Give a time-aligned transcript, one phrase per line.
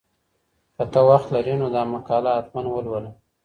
[0.75, 3.11] که ته وخت لرې نو دا مقاله حتماً ولوله.